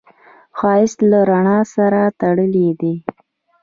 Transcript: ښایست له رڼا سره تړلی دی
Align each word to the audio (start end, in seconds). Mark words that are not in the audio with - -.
ښایست 0.57 0.99
له 1.11 1.19
رڼا 1.29 1.59
سره 1.75 2.01
تړلی 2.19 2.69
دی 2.79 2.95